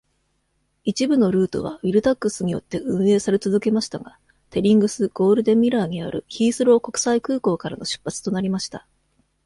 [0.83, 4.17] 一部のルートはウィルタックスによって運営され続けましたが、
[4.49, 8.87] テリングス・ゴールデンミラーにあるヒースロー国際空港からの出発となりました。